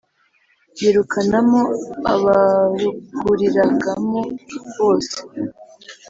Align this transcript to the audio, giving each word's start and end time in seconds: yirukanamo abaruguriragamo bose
yirukanamo 0.79 1.59
abaruguriragamo 2.13 4.19
bose 4.75 5.17